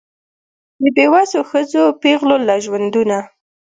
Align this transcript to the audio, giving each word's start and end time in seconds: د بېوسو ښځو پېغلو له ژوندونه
د 0.81 0.83
بېوسو 0.95 1.39
ښځو 1.49 1.83
پېغلو 2.01 2.37
له 2.47 2.55
ژوندونه 2.65 3.17